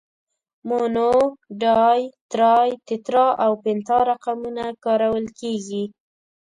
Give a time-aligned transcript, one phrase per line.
[0.67, 1.11] مونو،
[1.61, 2.01] ډای،
[2.31, 5.83] ترای، تترا او پنتا رقمونه کارول کیږي.